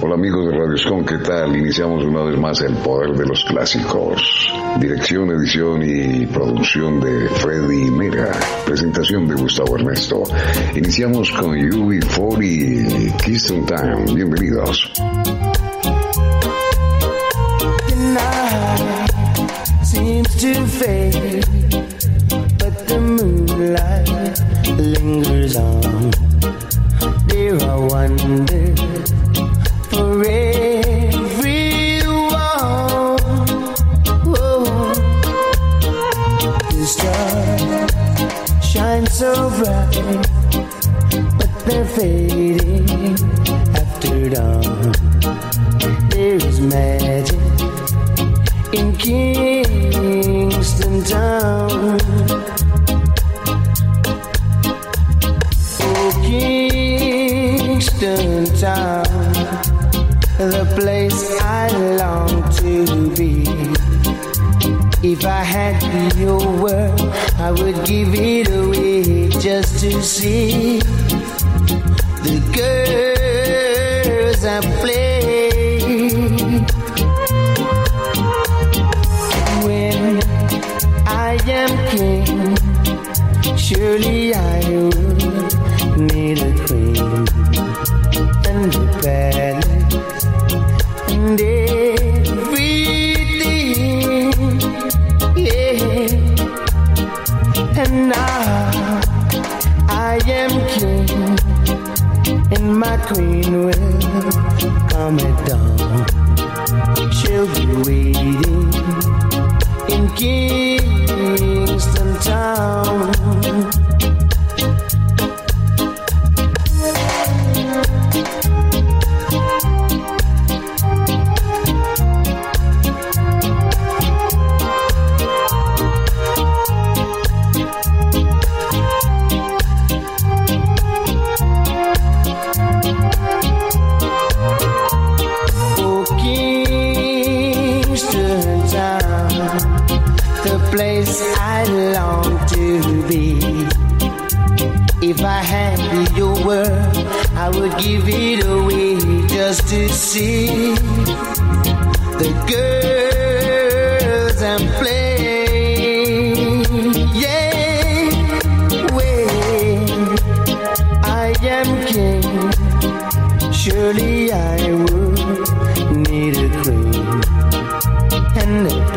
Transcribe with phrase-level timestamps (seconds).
[0.00, 1.56] Hola amigos de Radio Scon, ¿qué tal?
[1.56, 4.48] Iniciamos una vez más El Poder de los Clásicos.
[4.78, 8.30] Dirección, edición y producción de Freddy Mera.
[8.64, 10.22] Presentación de Gustavo Ernesto.
[10.76, 14.14] Iniciamos con UB40 Keystone Time.
[14.14, 14.92] Bienvenidos.
[17.88, 19.18] Tonight
[19.82, 21.67] seems.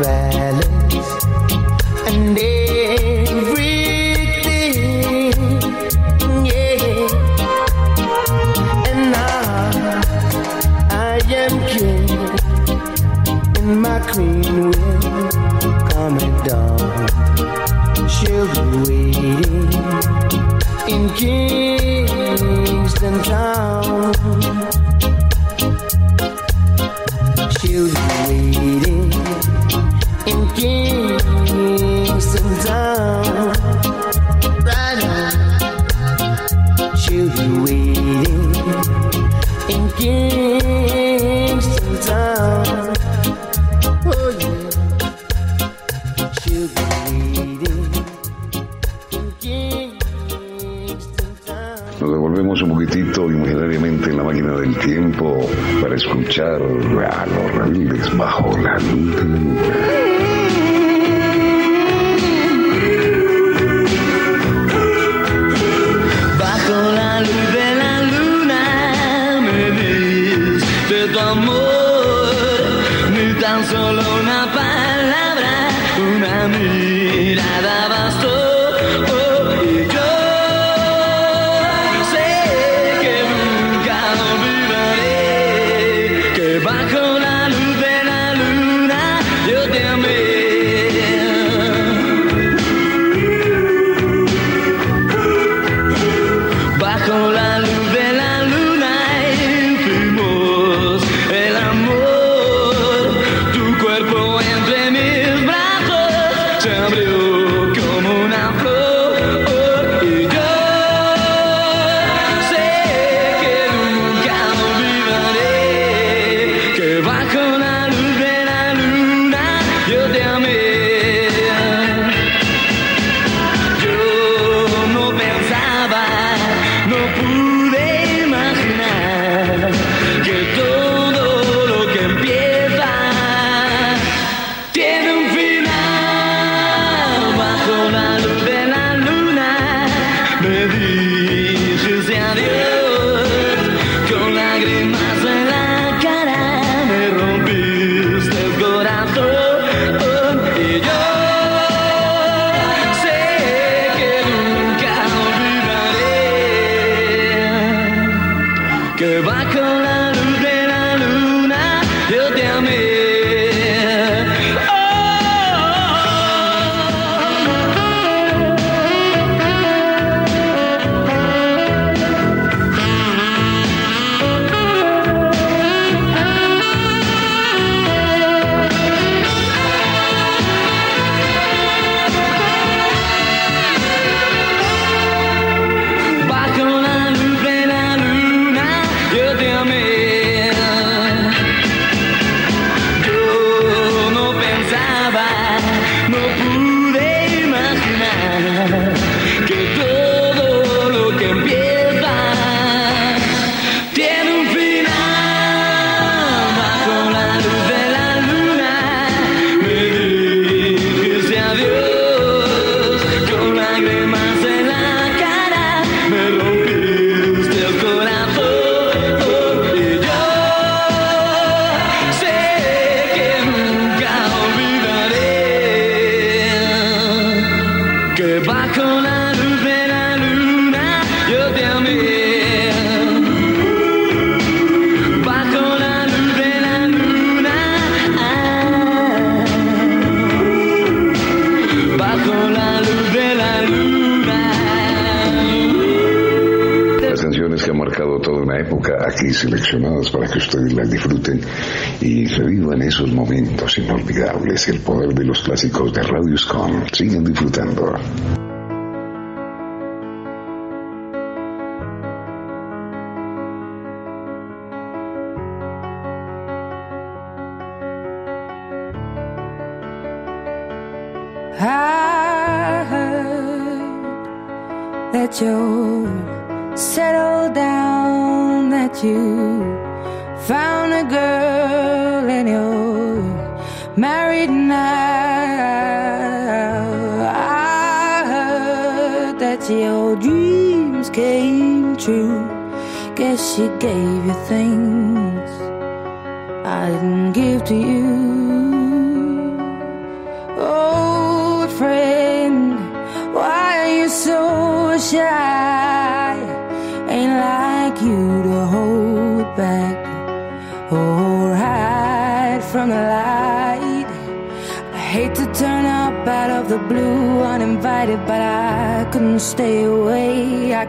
[0.02, 0.51] bad.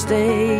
[0.00, 0.59] Stay.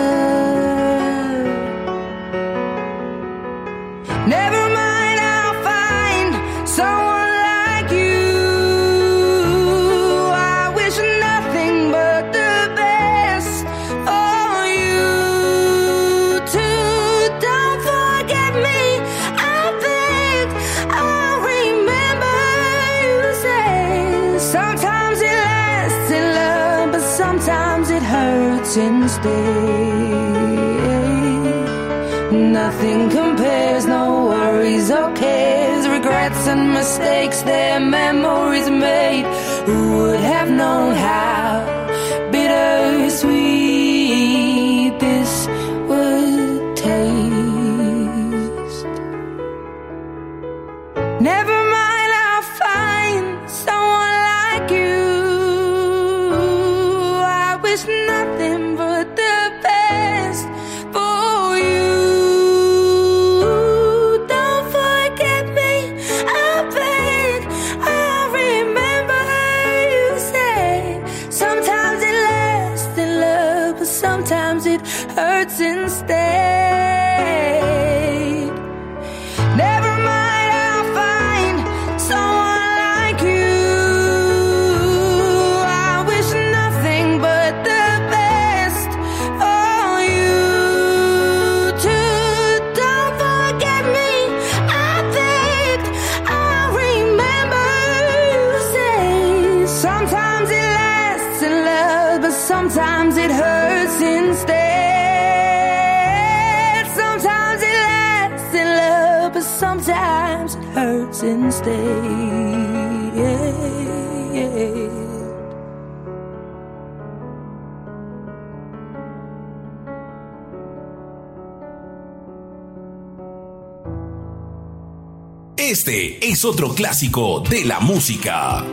[125.57, 128.65] Este es otro clásico de la música.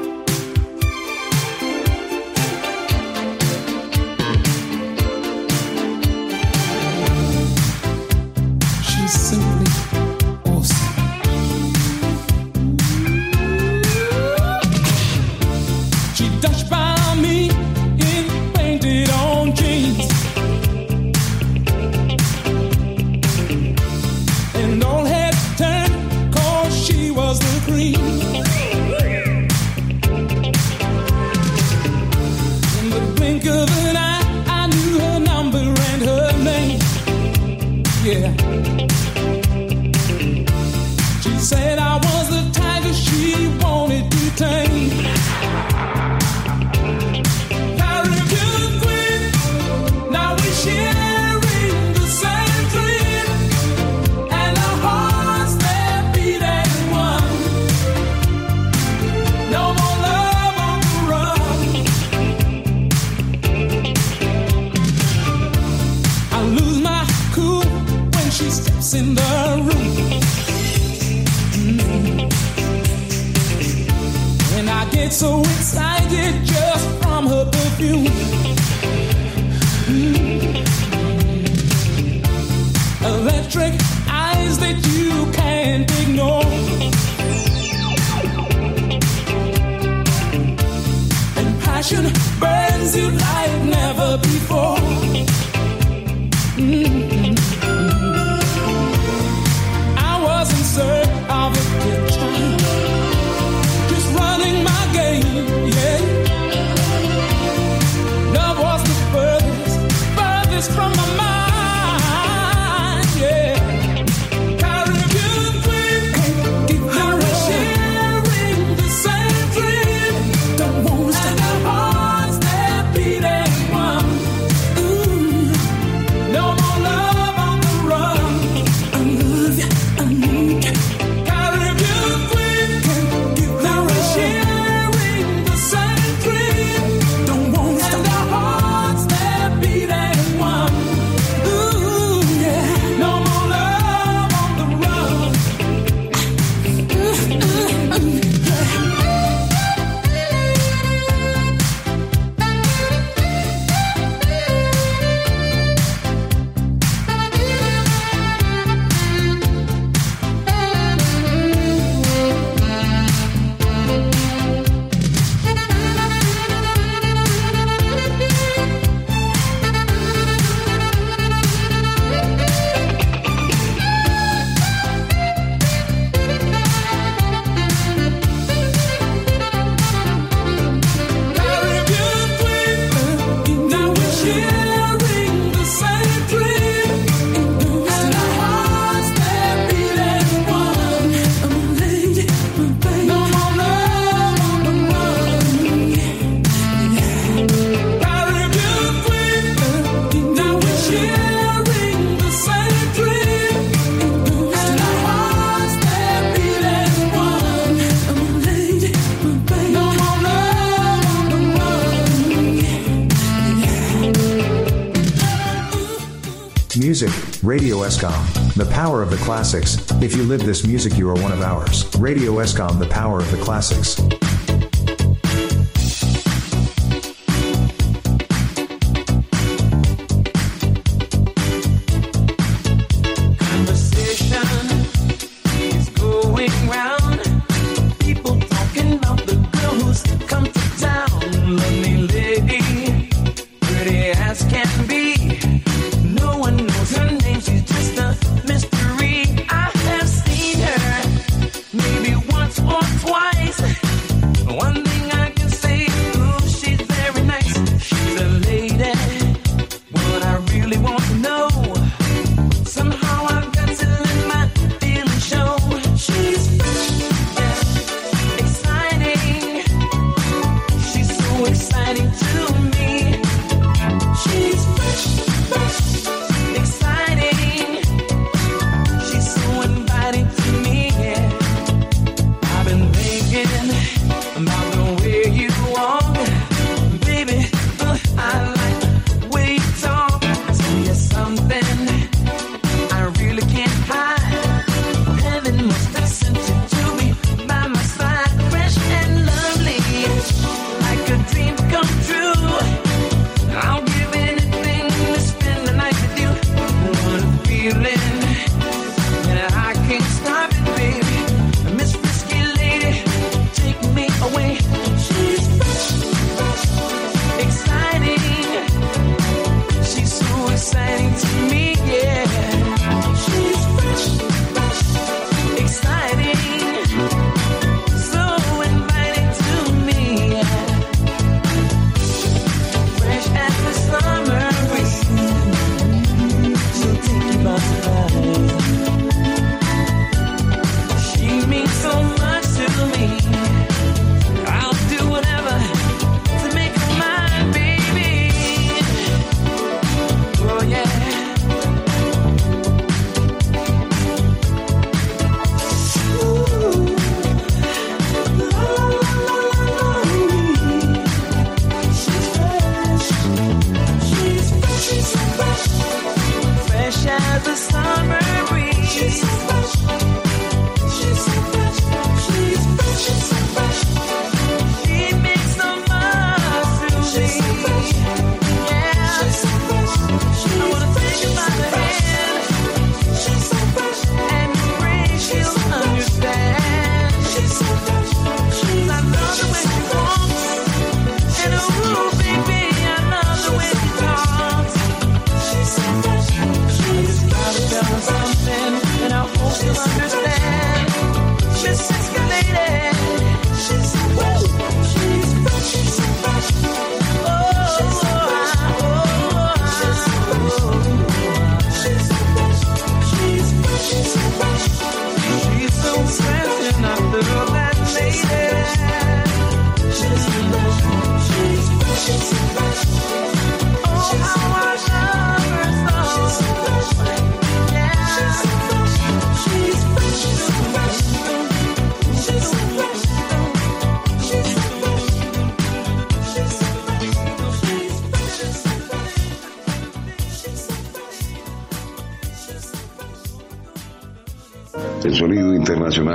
[217.88, 219.78] ESCOM, the power of the classics.
[220.02, 221.86] If you live this music, you are one of ours.
[221.96, 224.17] Radio ESCOM, the power of the classics.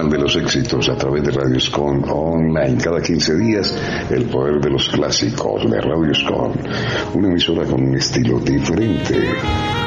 [0.09, 2.77] De los Éxitos a través de Radio Scon Online.
[2.77, 3.73] Cada 15 días,
[4.09, 6.51] el poder de los clásicos de Radio Scon.
[7.13, 9.82] Una emisora con un estilo diferente.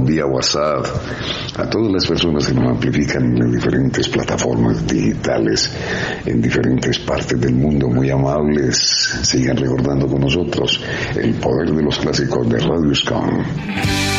[0.00, 0.86] vía WhatsApp
[1.56, 5.70] a todas las personas que nos amplifican en las diferentes plataformas digitales
[6.24, 8.76] en diferentes partes del mundo muy amables.
[9.22, 10.82] Sigan recordando con nosotros
[11.16, 14.11] el poder de los clásicos de Radio Scon.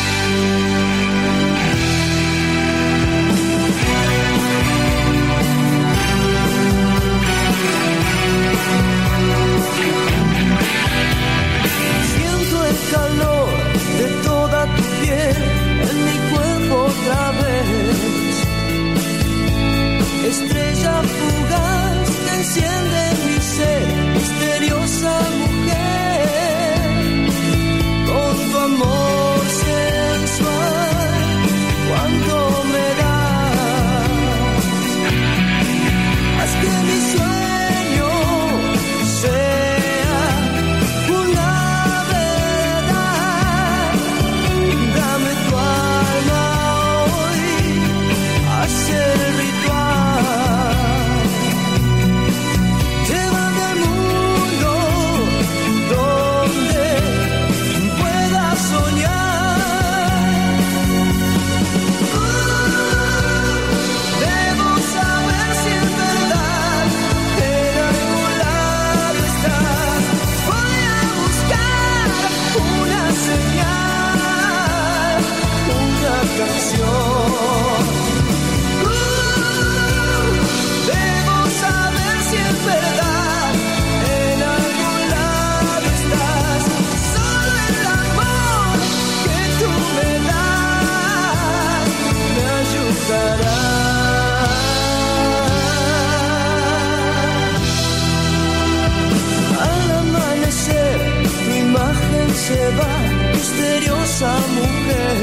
[104.56, 105.16] mujer.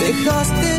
[0.00, 0.71] Dejaste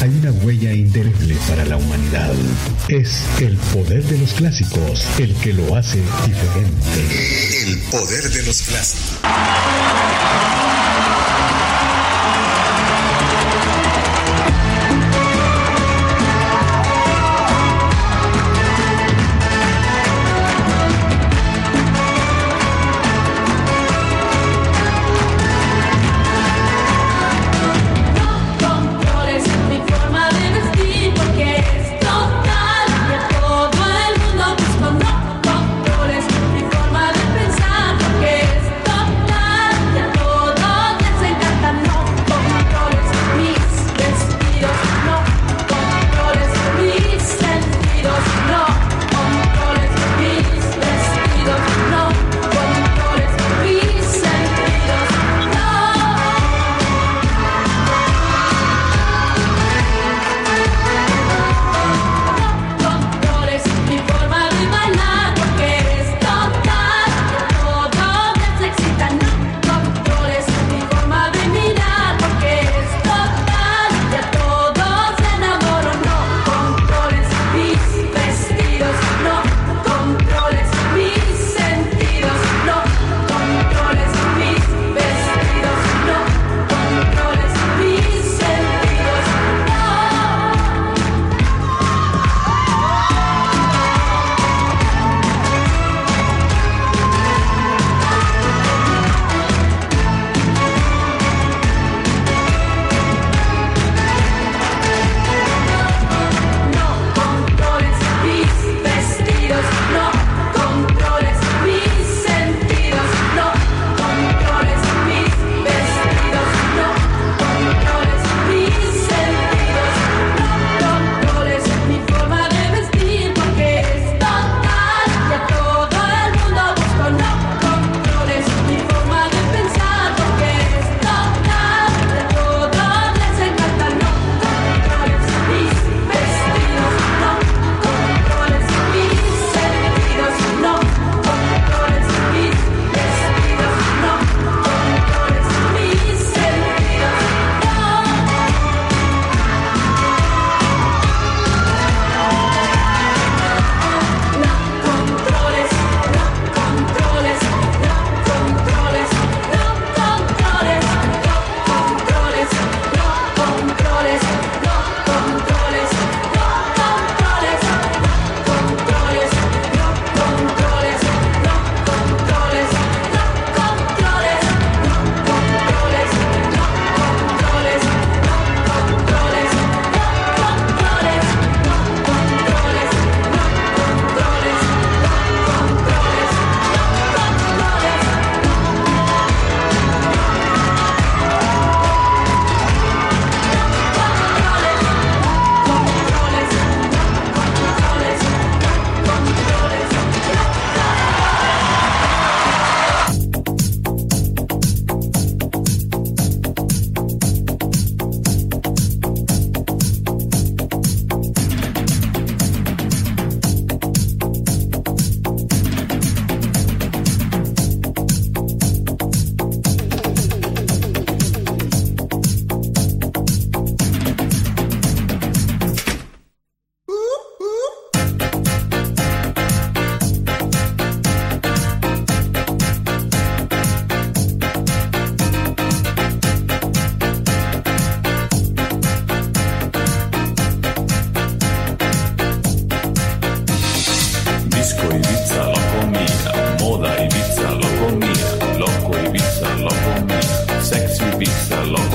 [0.00, 2.32] hay una huella indeleble para la humanidad.
[2.88, 7.66] Es el poder de los clásicos el que lo hace diferente.
[7.66, 9.18] El poder de los clásicos.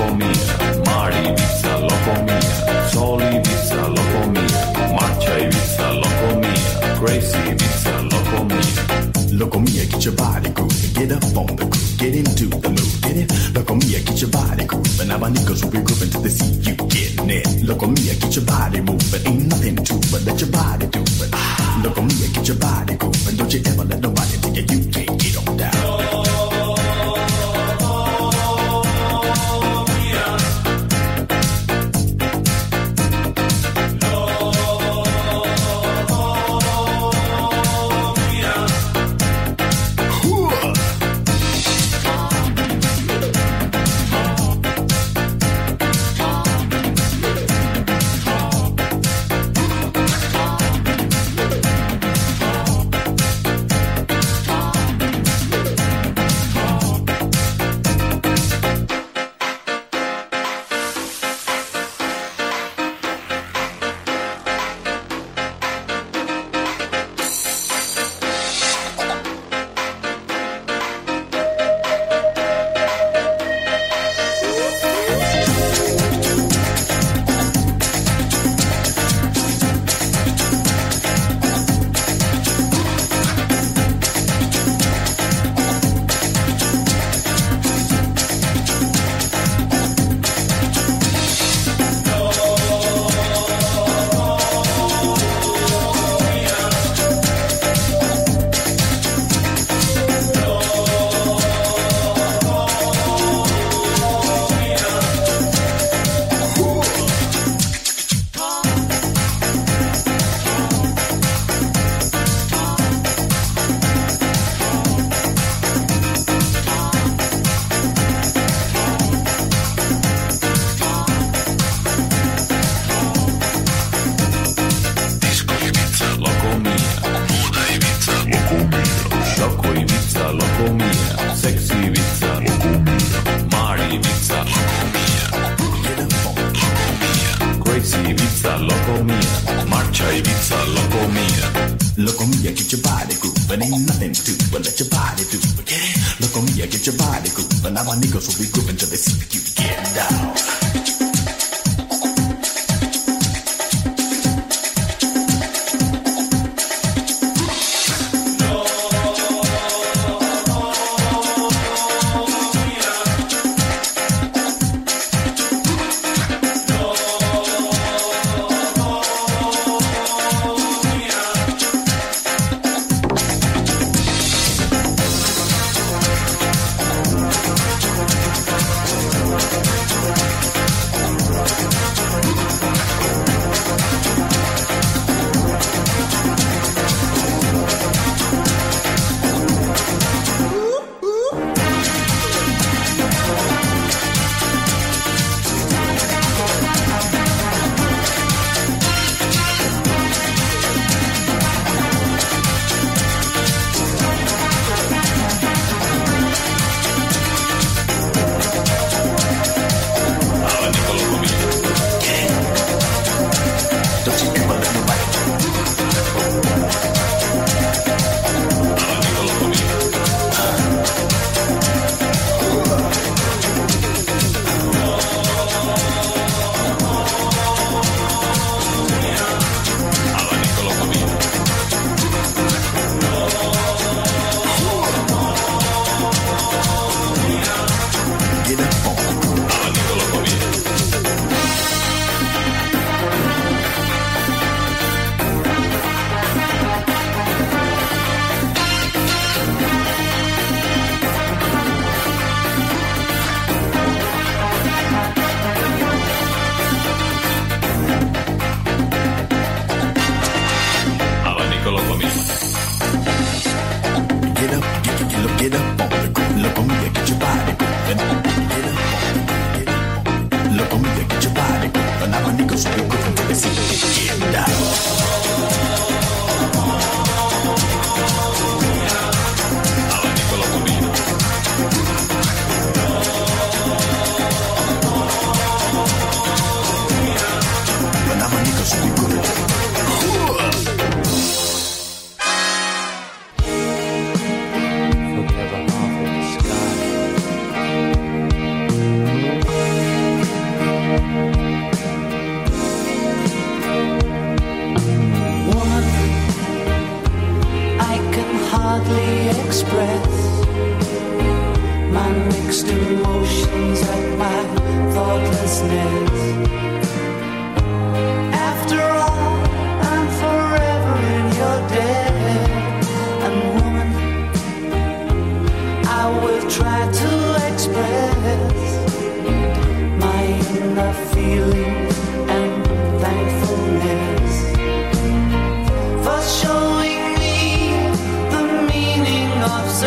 [0.08, 9.38] lopomia, Mari Ibiza lopomia, Sol Ibiza lopomia, Marcha Ibiza lopomia, Gracie Ibiza lopomia.
[9.38, 13.18] Locomia, get your body grooving, get up on the groove, get into the mood, get
[13.18, 13.30] it?
[13.54, 16.76] Locomia, get your body grooving, now my niggas will be grooving to the sea, you
[16.76, 17.46] get it?
[17.68, 20.77] Locomia, get your body moving, ain't nothing to but let your body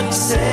[0.08, 0.49] success.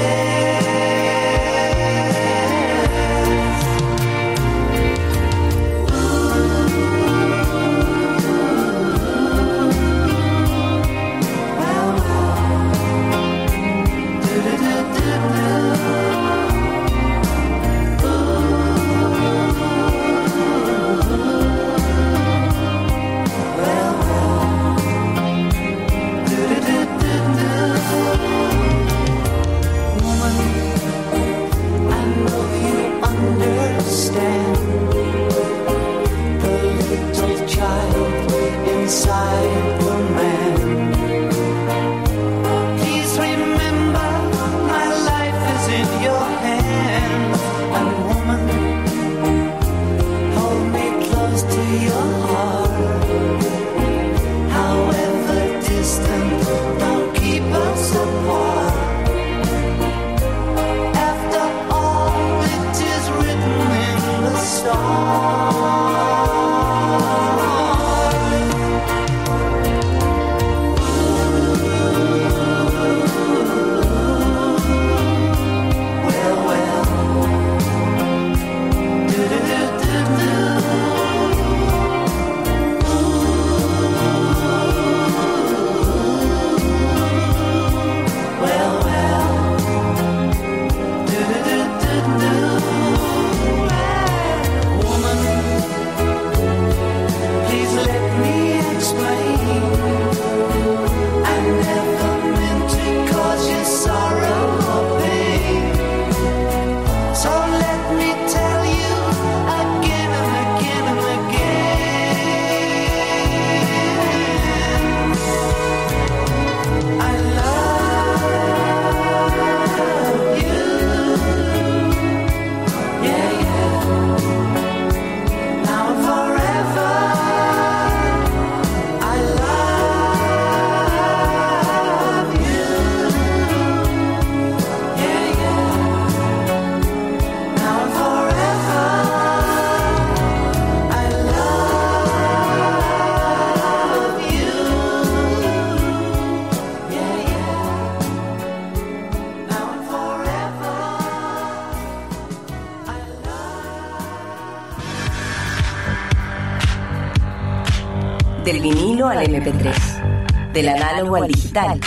[159.10, 161.80] al MP3, del análogo al digital,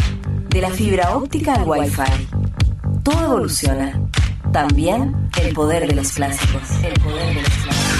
[0.48, 2.28] de la fibra óptica al Wi-Fi.
[3.02, 4.00] Todo evoluciona.
[4.52, 6.62] También el poder de los clásicos.
[6.82, 7.99] El poder de los clásicos.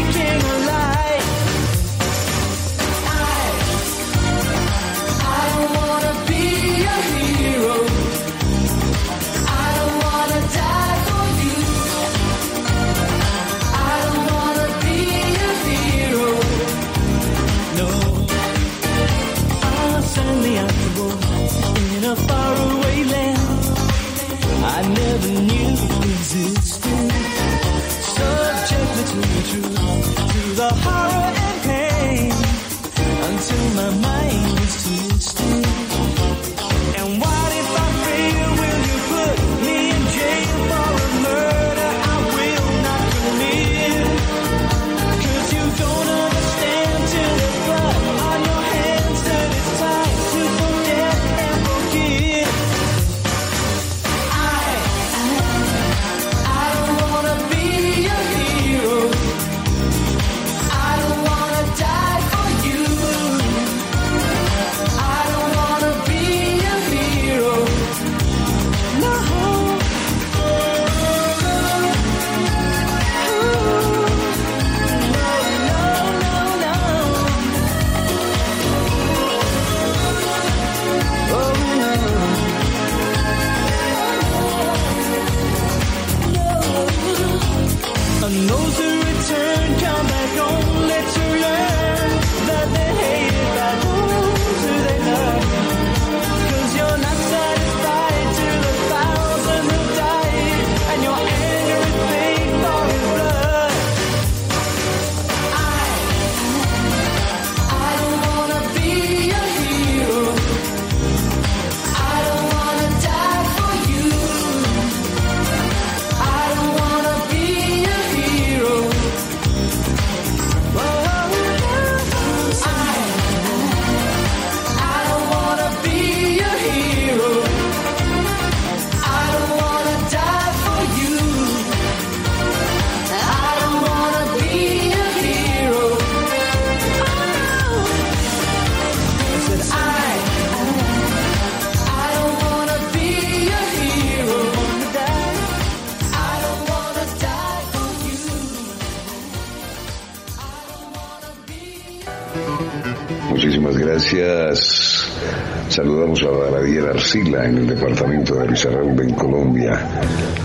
[157.11, 159.85] Sila en el departamento de Risaralda en Colombia,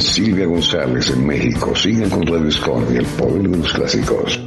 [0.00, 1.72] Silvia González en México.
[1.76, 2.48] Sigan con Radio
[2.90, 4.45] y el poder de los clásicos.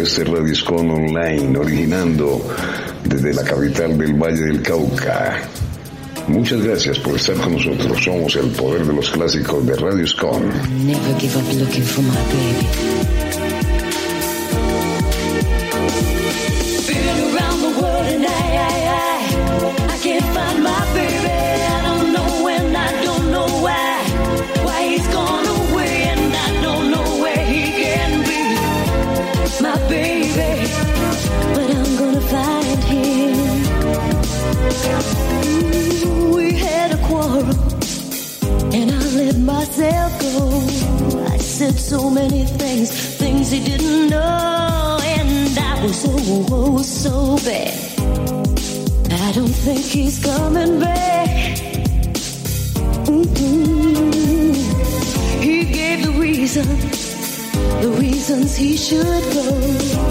[0.00, 2.40] este Radiscon Online, originando
[3.04, 5.42] desde la capital del Valle del Cauca.
[6.26, 8.02] Muchas gracias por estar con nosotros.
[8.02, 10.50] Somos el poder de los clásicos de Radio Scon.
[39.34, 40.60] let myself go.
[41.26, 47.36] I said so many things, things he didn't know, and I was oh, oh so
[47.44, 47.74] bad.
[49.10, 51.58] I don't think he's coming back.
[53.06, 54.52] Mm-hmm.
[55.42, 56.66] He gave the reason,
[57.80, 59.54] the reasons he should go,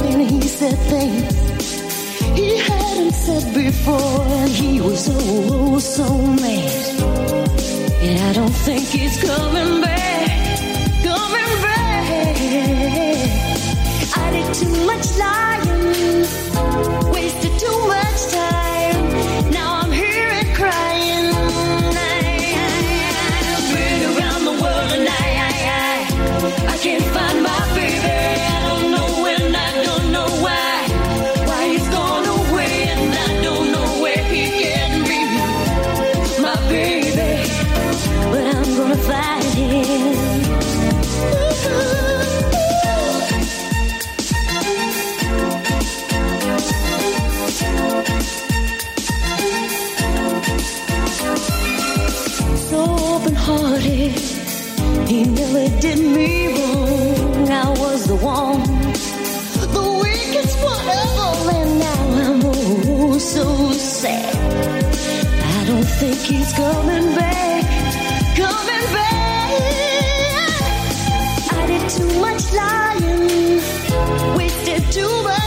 [0.09, 1.33] and he said things
[2.35, 7.62] he hadn't said before, and he was oh, oh so mad.
[8.05, 10.59] And I don't think he's coming back,
[11.03, 12.35] coming back.
[14.17, 15.62] I did too much lying.
[66.23, 67.63] keeps coming back,
[68.37, 69.51] coming back.
[71.51, 73.59] I did too much lying,
[74.37, 75.42] wasted too much.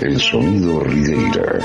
[0.00, 1.58] El sonido Rideira.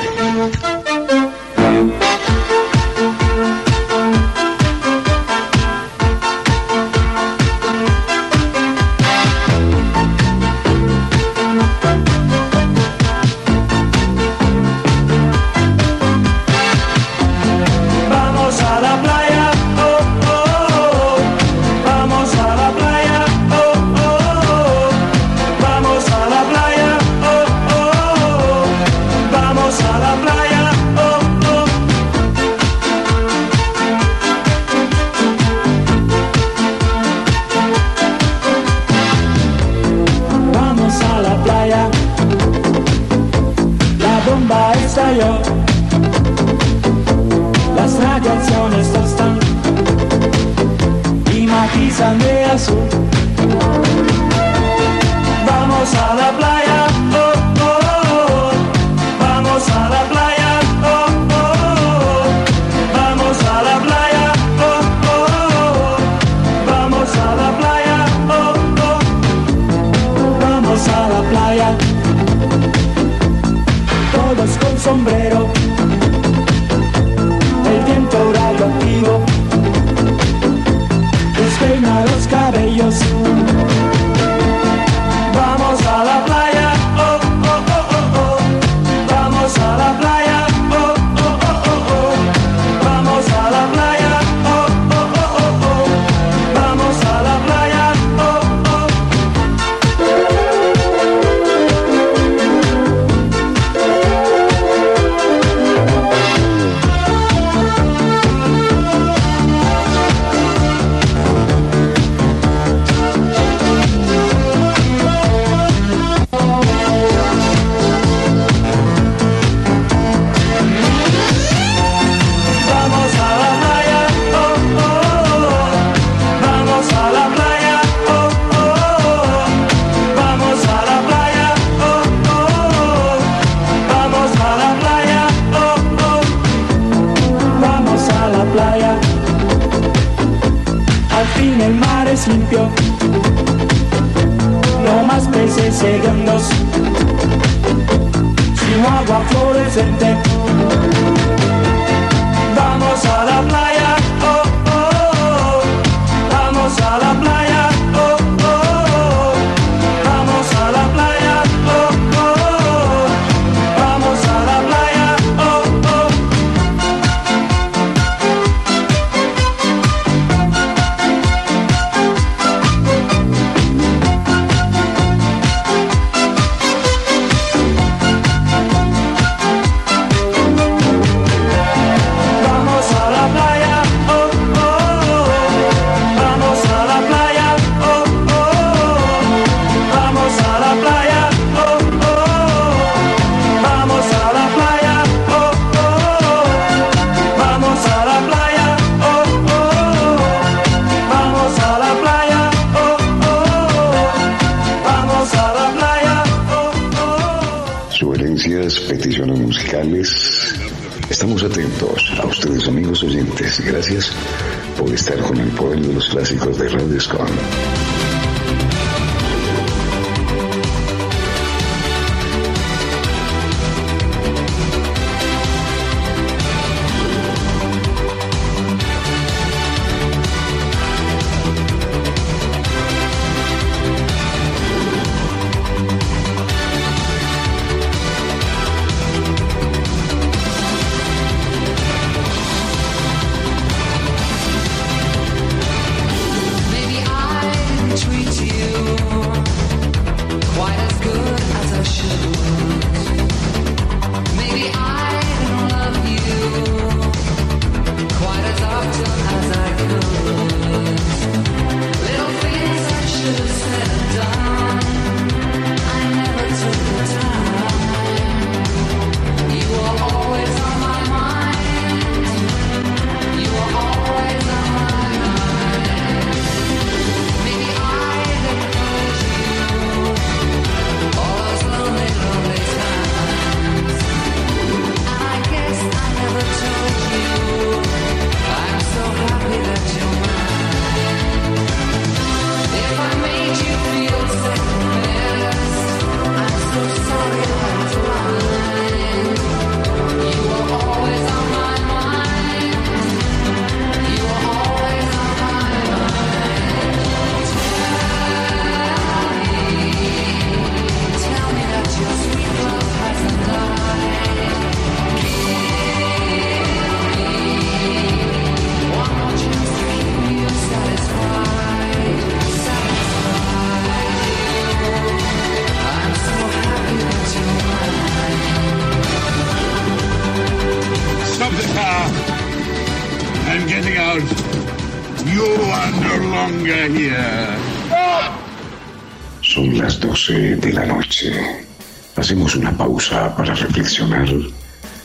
[344.04, 344.52] Reflexionar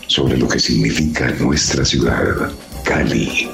[0.07, 2.51] sobre lo que significa nuestra ciudad,
[2.85, 3.49] Cali,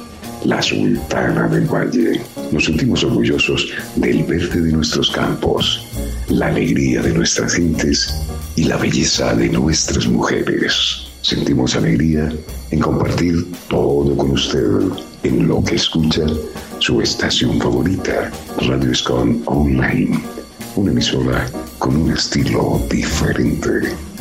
[0.44, 2.20] la sultana del valle.
[2.52, 5.84] Nos sentimos orgullosos del verde de nuestros campos,
[6.28, 8.14] la alegría de nuestras gentes
[8.56, 11.08] y la belleza de nuestras mujeres.
[11.22, 12.30] Sentimos alegría
[12.70, 14.80] en compartir todo con usted
[15.24, 16.26] en lo que escucha
[16.78, 20.20] su estación favorita, Radio Escon Online.
[20.76, 21.46] Una emisora
[21.78, 24.13] con un estilo diferente.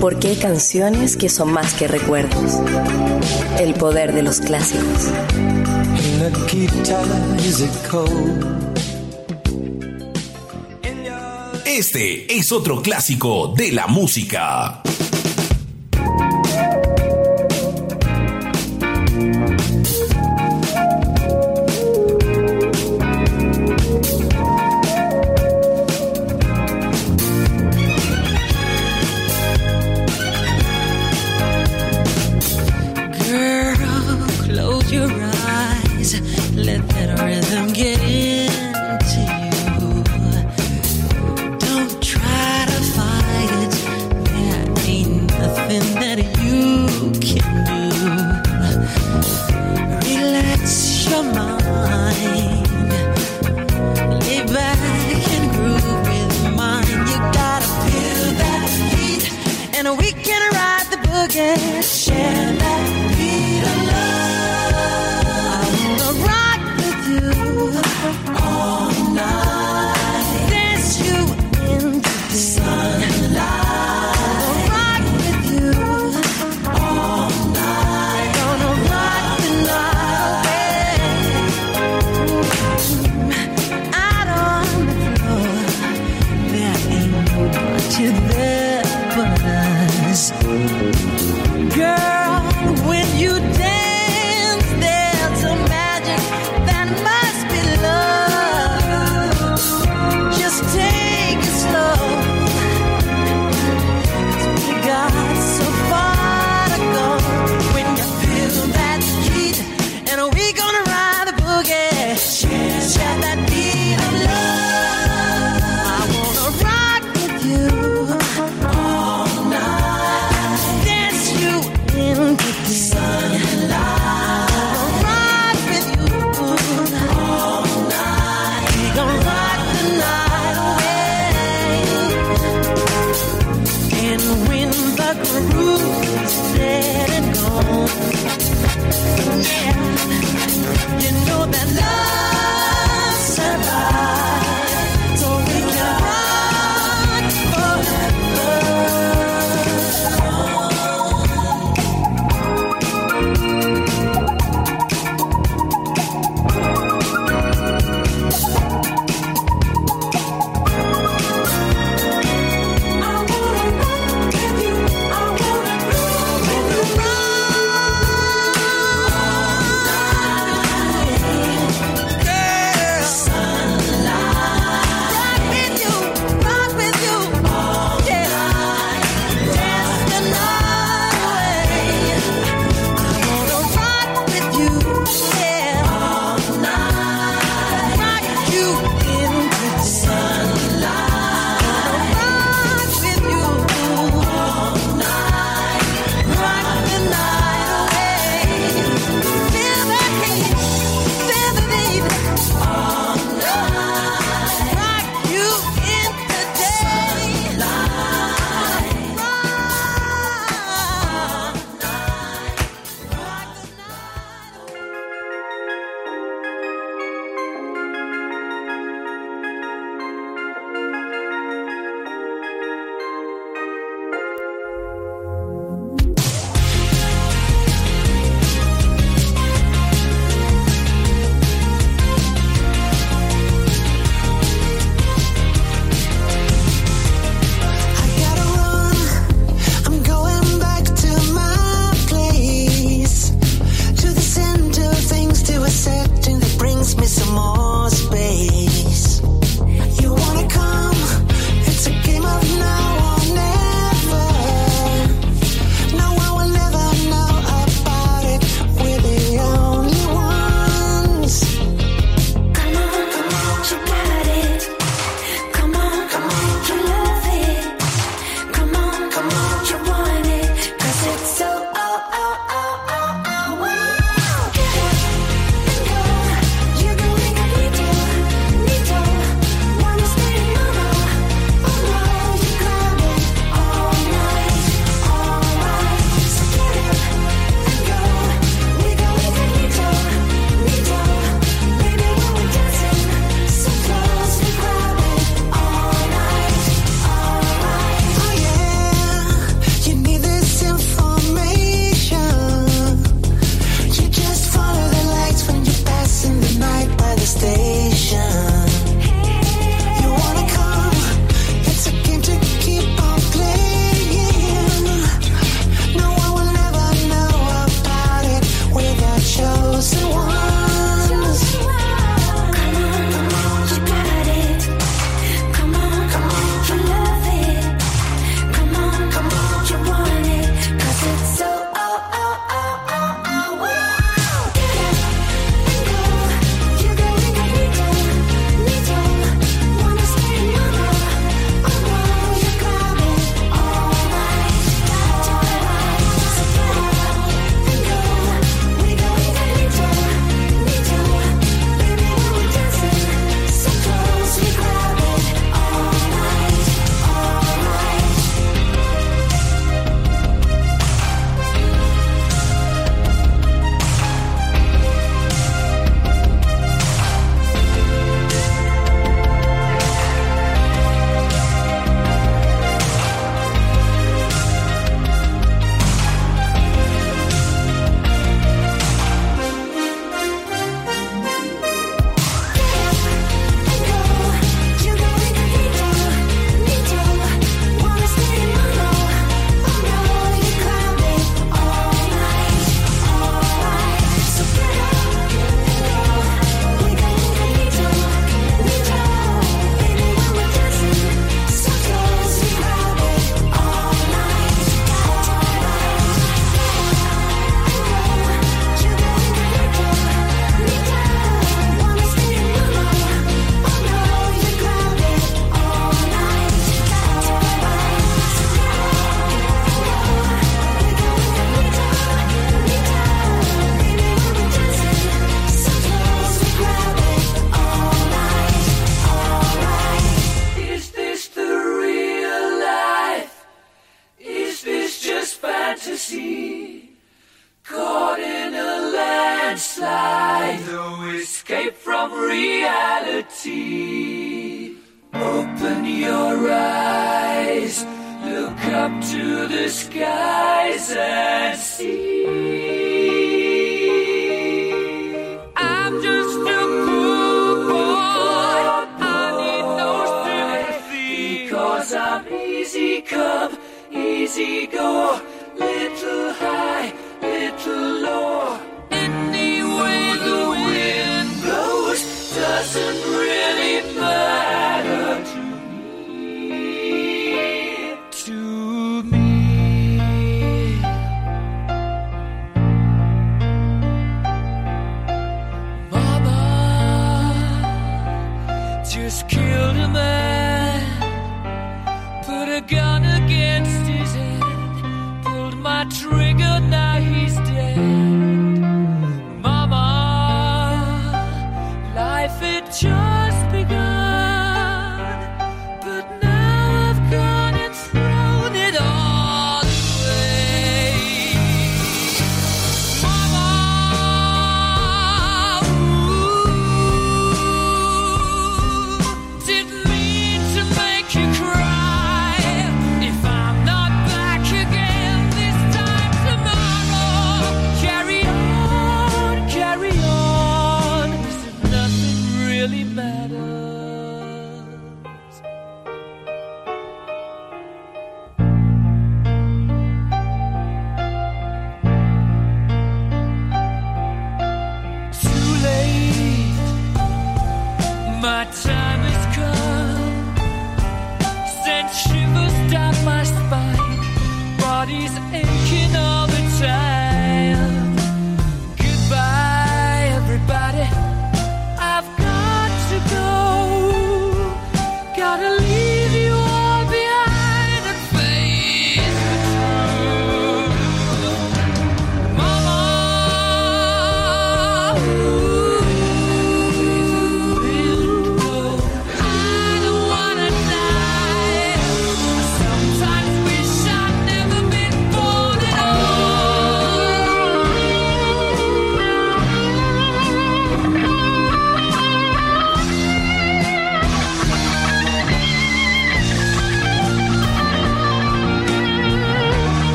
[0.00, 2.60] Porque hay canciones que son más que recuerdos.
[3.58, 5.10] El poder de los clásicos.
[11.64, 14.75] Este es otro clásico de la música.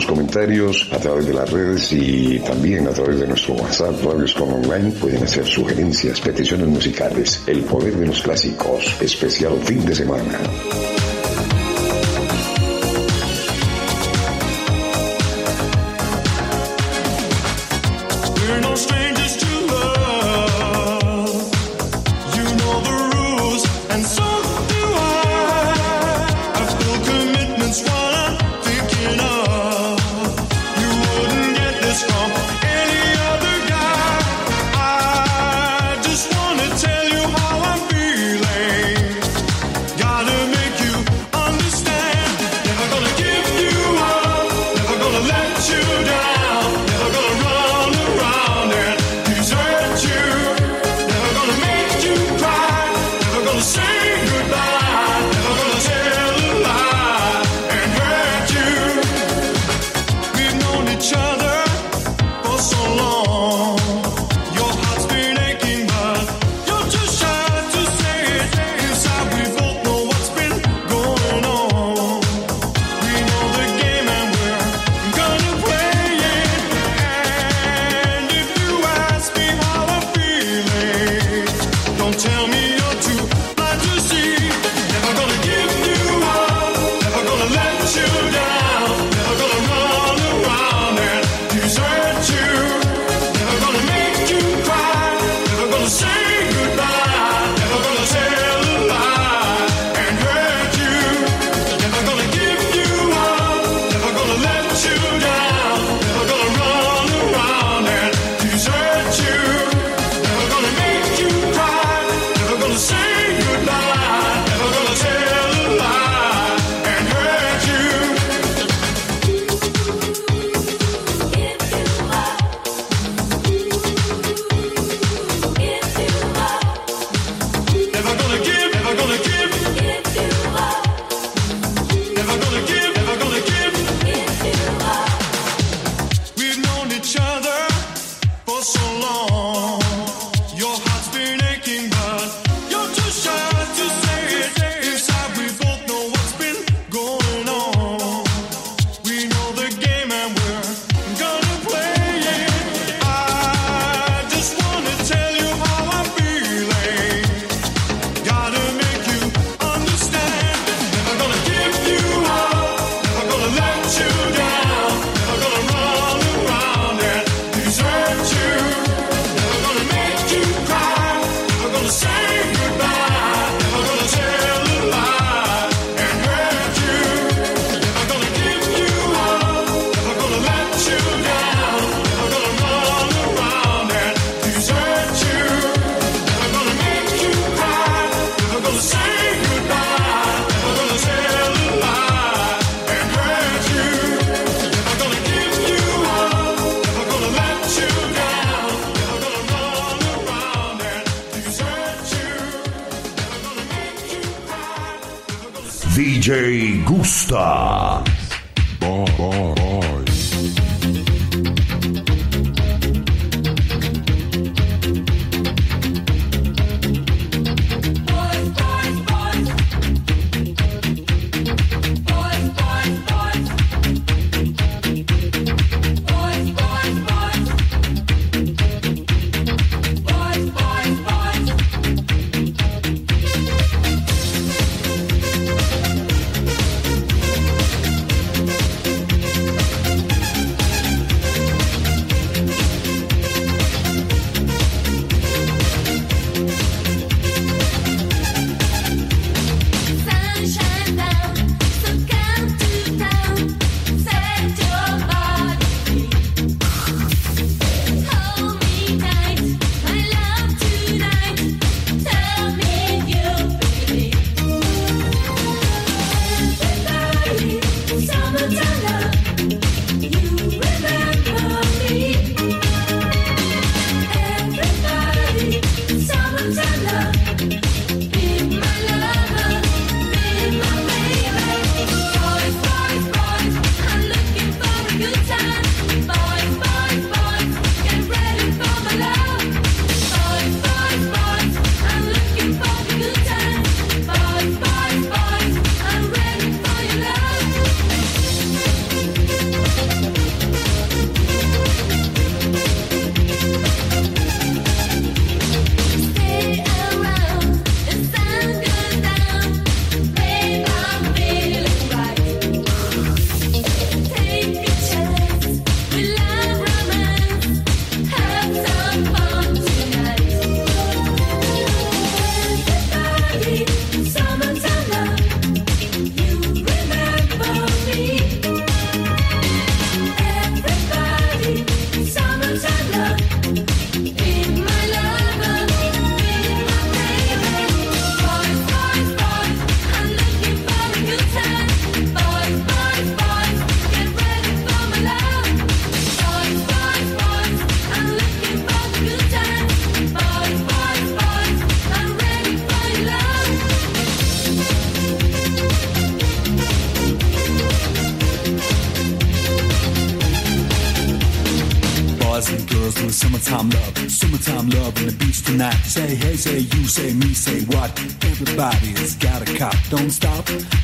[0.00, 4.32] sus comentarios a través de las redes y también a través de nuestro WhatsApp, Radios
[4.32, 9.94] con Online, pueden hacer sugerencias, peticiones musicales, el poder de los clásicos, especial fin de
[9.94, 10.89] semana.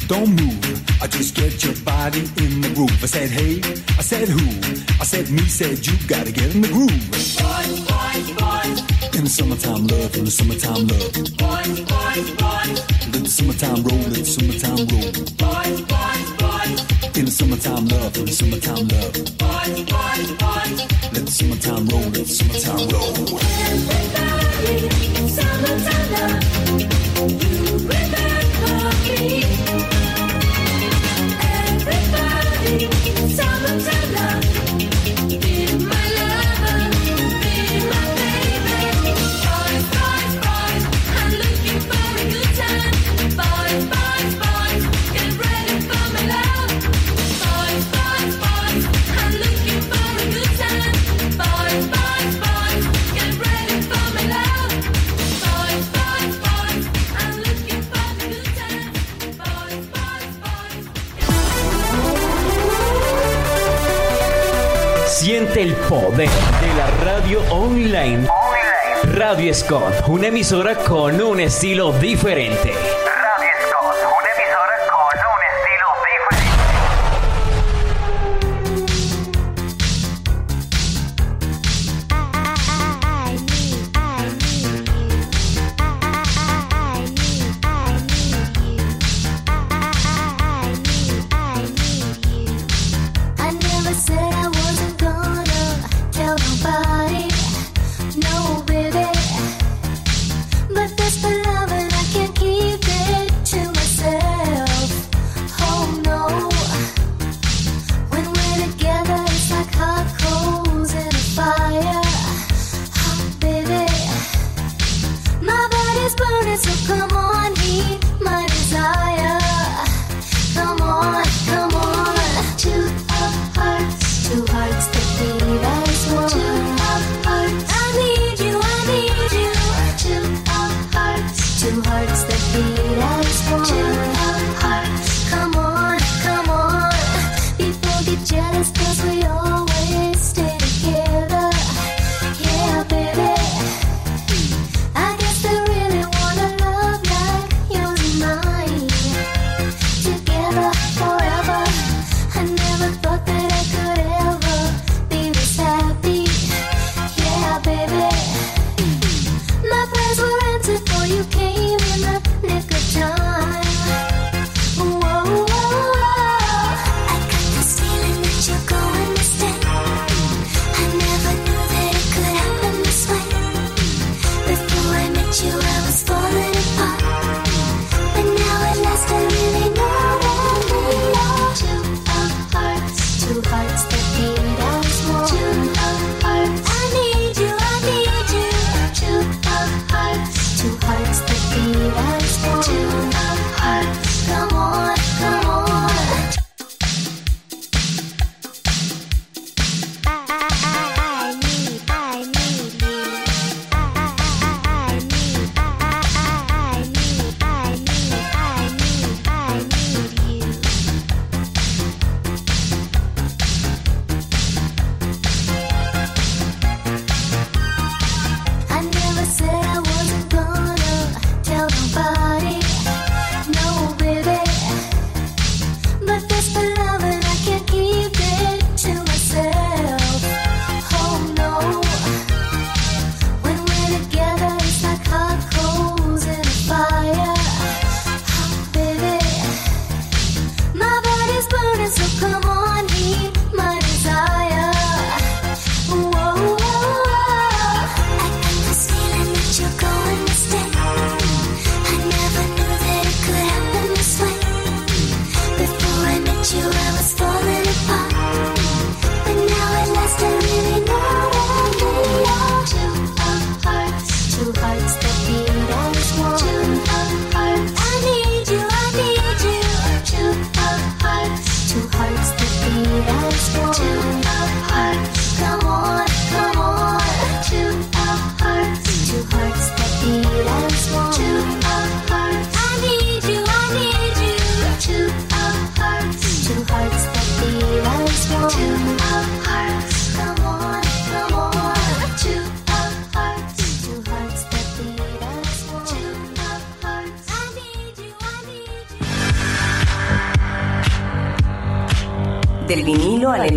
[0.09, 1.03] don't move.
[1.03, 3.03] I just get your body in the groove.
[3.03, 3.59] I said, hey,
[3.99, 4.47] I said who?
[5.01, 7.11] I said me, said you gotta get in the groove.
[7.11, 9.17] Boys, boys, boys.
[9.17, 11.06] In the summertime love, in the summertime love.
[71.57, 72.46] estilo diferente.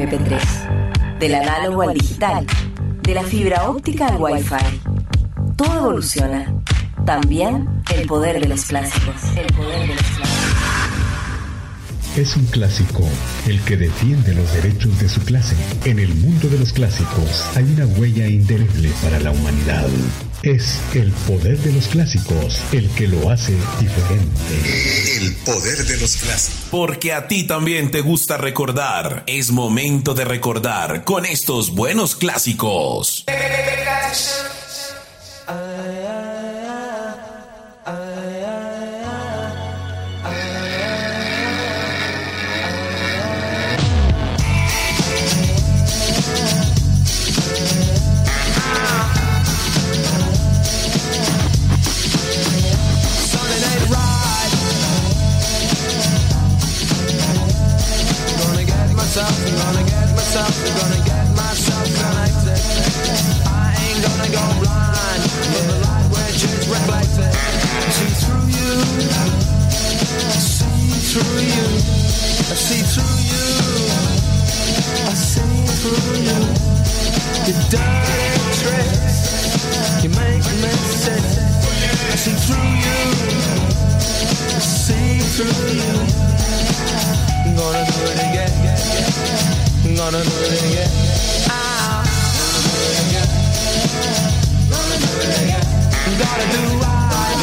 [0.10, 2.46] MP3, del análogo al digital,
[3.04, 4.82] de la fibra óptica al Wi-Fi.
[5.56, 6.52] Todo evoluciona.
[7.06, 9.16] También el poder de los clásicos.
[9.36, 10.30] El poder de los clásicos.
[12.18, 13.04] Es un clásico,
[13.48, 15.56] el que defiende los derechos de su clase.
[15.86, 19.88] En el mundo de los clásicos hay una huella indeleble para la humanidad.
[20.44, 25.18] Es el poder de los clásicos el que lo hace diferente.
[25.18, 26.70] El poder de los clásicos.
[26.72, 29.24] Porque a ti también te gusta recordar.
[29.28, 33.26] Es momento de recordar con estos buenos clásicos.
[72.50, 73.46] I see through you,
[75.06, 76.40] I see through you.
[77.46, 78.26] Your dirty
[78.58, 79.18] tricks,
[80.04, 81.22] you make me sick.
[82.10, 82.98] I see through you.
[84.50, 85.94] I see through you.
[87.46, 88.54] I'm gonna do it again.
[89.86, 90.92] I'm gonna do it again.
[94.70, 95.66] Gonna do it again.
[96.18, 97.38] Gotta do right.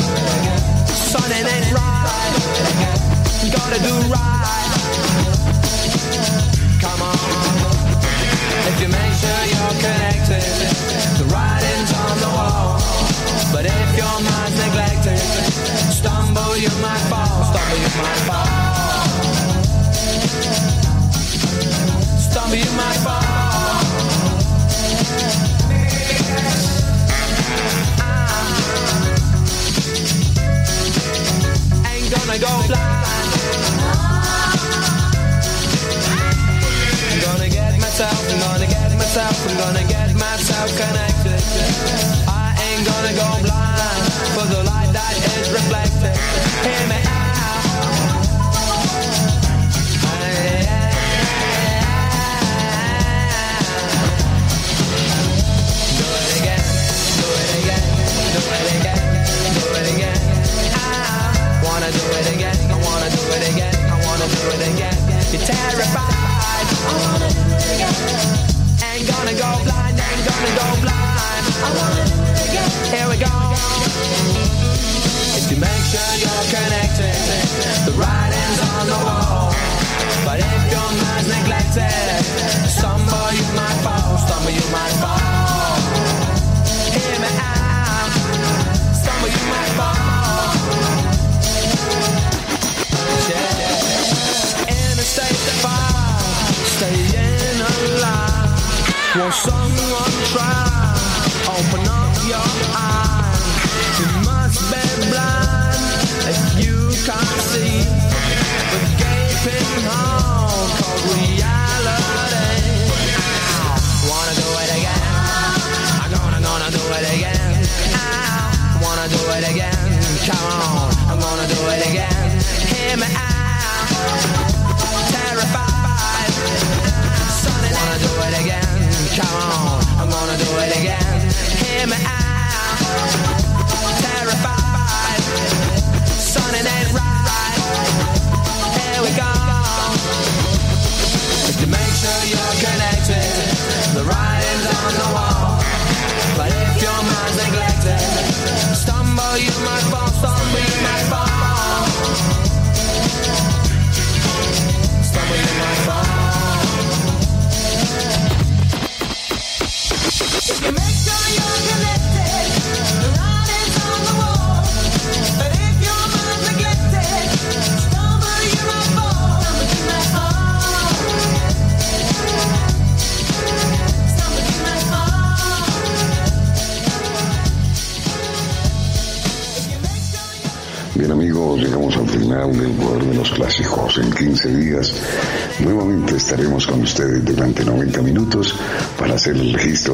[0.91, 1.95] Son, it ain't right.
[3.53, 4.56] Gotta do right.
[9.57, 10.45] You're connected,
[11.19, 12.77] the writing's on the wall.
[13.53, 15.21] But if your mind's neglected,
[15.93, 18.67] stumble you might fall, stumble you might fall.
[22.29, 23.25] Stumble you might fall.
[31.91, 32.96] Ain't gonna go blind.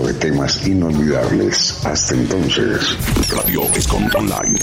[0.00, 1.78] De temas inolvidables.
[1.84, 2.96] Hasta entonces.
[3.28, 4.58] Radio Escom Online.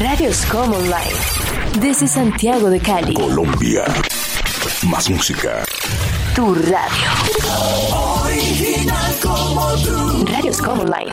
[0.00, 1.80] Radio Scom Online.
[1.80, 3.14] Desde Santiago de Cali.
[3.14, 3.84] Colombia.
[4.84, 5.64] Más música.
[6.34, 8.22] Tu radio.
[8.22, 10.26] Original como tú.
[10.26, 11.12] Radios Online.